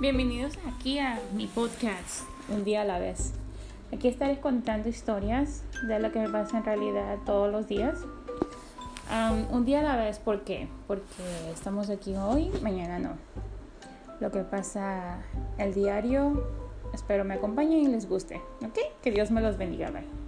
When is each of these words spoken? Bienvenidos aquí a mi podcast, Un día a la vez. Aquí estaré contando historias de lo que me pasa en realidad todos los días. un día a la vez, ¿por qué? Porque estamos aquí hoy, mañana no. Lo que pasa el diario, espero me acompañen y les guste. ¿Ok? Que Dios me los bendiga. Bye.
Bienvenidos 0.00 0.58
aquí 0.66 0.98
a 0.98 1.20
mi 1.34 1.46
podcast, 1.46 2.24
Un 2.48 2.64
día 2.64 2.82
a 2.82 2.84
la 2.84 2.98
vez. 2.98 3.32
Aquí 3.92 4.08
estaré 4.08 4.40
contando 4.40 4.88
historias 4.88 5.62
de 5.86 6.00
lo 6.00 6.10
que 6.10 6.18
me 6.18 6.28
pasa 6.28 6.58
en 6.58 6.64
realidad 6.64 7.18
todos 7.24 7.50
los 7.52 7.68
días. 7.68 8.00
un 9.52 9.64
día 9.64 9.80
a 9.80 9.82
la 9.84 9.96
vez, 9.96 10.18
¿por 10.18 10.42
qué? 10.42 10.68
Porque 10.88 11.12
estamos 11.52 11.90
aquí 11.90 12.16
hoy, 12.16 12.50
mañana 12.60 12.98
no. 12.98 13.10
Lo 14.18 14.32
que 14.32 14.40
pasa 14.40 15.22
el 15.58 15.74
diario, 15.74 16.44
espero 16.92 17.24
me 17.24 17.34
acompañen 17.34 17.78
y 17.78 17.86
les 17.86 18.08
guste. 18.08 18.42
¿Ok? 18.66 18.78
Que 19.00 19.12
Dios 19.12 19.30
me 19.30 19.40
los 19.40 19.56
bendiga. 19.58 19.90
Bye. 19.90 20.23